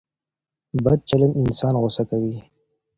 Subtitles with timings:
[0.83, 2.35] بد چلند انسان غوسه کوي.